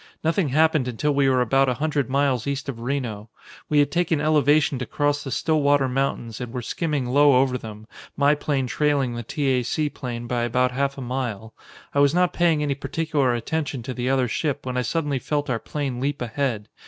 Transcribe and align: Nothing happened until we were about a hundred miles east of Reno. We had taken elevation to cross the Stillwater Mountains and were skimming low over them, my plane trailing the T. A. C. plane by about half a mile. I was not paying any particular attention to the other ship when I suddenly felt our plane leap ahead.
Nothing 0.23 0.49
happened 0.49 0.87
until 0.87 1.13
we 1.13 1.29
were 1.29 1.41
about 1.41 1.69
a 1.69 1.75
hundred 1.75 2.09
miles 2.09 2.47
east 2.47 2.67
of 2.67 2.79
Reno. 2.79 3.29
We 3.69 3.77
had 3.77 3.91
taken 3.91 4.19
elevation 4.19 4.79
to 4.79 4.87
cross 4.87 5.23
the 5.23 5.29
Stillwater 5.29 5.87
Mountains 5.87 6.41
and 6.41 6.51
were 6.51 6.63
skimming 6.63 7.05
low 7.05 7.35
over 7.39 7.55
them, 7.55 7.85
my 8.17 8.33
plane 8.33 8.65
trailing 8.65 9.13
the 9.13 9.21
T. 9.21 9.59
A. 9.59 9.61
C. 9.63 9.91
plane 9.91 10.25
by 10.25 10.41
about 10.41 10.71
half 10.71 10.97
a 10.97 11.01
mile. 11.01 11.53
I 11.93 11.99
was 11.99 12.15
not 12.15 12.33
paying 12.33 12.63
any 12.63 12.73
particular 12.73 13.35
attention 13.35 13.83
to 13.83 13.93
the 13.93 14.09
other 14.09 14.27
ship 14.27 14.65
when 14.65 14.75
I 14.75 14.81
suddenly 14.81 15.19
felt 15.19 15.51
our 15.51 15.59
plane 15.59 15.99
leap 15.99 16.19
ahead. 16.19 16.67